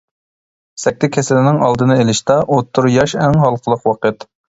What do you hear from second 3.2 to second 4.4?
ئەڭ ھالقىلىق ۋاقىت.